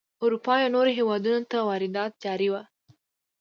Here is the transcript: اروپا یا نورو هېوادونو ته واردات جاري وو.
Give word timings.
اروپا 0.23 0.53
یا 0.61 0.67
نورو 0.75 0.91
هېوادونو 0.99 1.47
ته 1.51 1.57
واردات 1.69 2.11
جاري 2.23 2.47
وو. 2.53 2.61